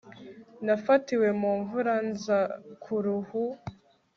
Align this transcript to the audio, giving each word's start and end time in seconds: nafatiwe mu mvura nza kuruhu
nafatiwe 0.65 1.27
mu 1.41 1.51
mvura 1.61 1.95
nza 2.09 2.39
kuruhu 2.83 3.41